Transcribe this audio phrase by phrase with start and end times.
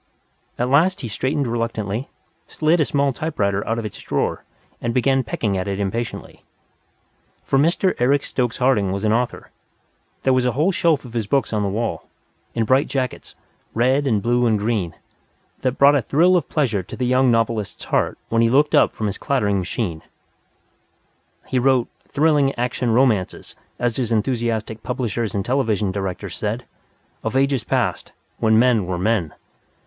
[0.57, 2.09] At last he straightened reluctantly,
[2.47, 4.43] slid a small typewriter out of its drawer,
[4.81, 6.41] and began pecking at it impatiently.
[7.43, 7.93] For Mr.
[7.99, 9.51] Eric Stokes Harding was an author.
[10.23, 12.09] There was a whole shelf of his books on the wall,
[12.55, 13.35] in bright jackets,
[13.75, 14.95] red and blue and green,
[15.61, 18.93] that brought a thrill of pleasure to the young novelist's heart when he looked up
[18.93, 20.01] from his clattering machine.
[21.45, 26.65] He wrote "thrilling action romances," as his enthusiastic publishers and television directors said,
[27.23, 29.35] "of ages past, when men were men.